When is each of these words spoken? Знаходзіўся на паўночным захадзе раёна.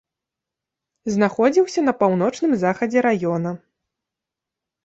Знаходзіўся 1.15 1.79
на 1.89 1.93
паўночным 2.01 2.57
захадзе 2.65 2.99
раёна. 3.07 3.55